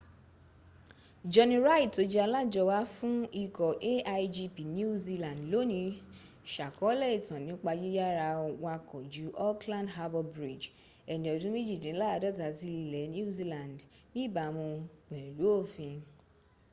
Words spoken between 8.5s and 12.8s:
wakọ̀ ju auckland harbour bridge ẹni ọdún méjìdínláàdọ́ta ti